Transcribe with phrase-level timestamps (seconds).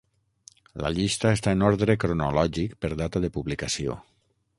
[0.85, 3.99] La llista està en ordre cronològic per data de publicació.